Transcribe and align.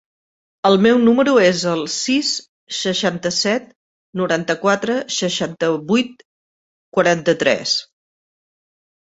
El 0.67 0.75
meu 0.83 0.95
número 1.01 1.33
es 1.41 1.59
el 1.71 1.83
sis, 1.95 2.31
seixanta-set, 2.77 3.67
noranta-quatre, 4.23 4.97
seixanta-vuit, 5.19 6.27
quaranta-tres. 6.99 7.77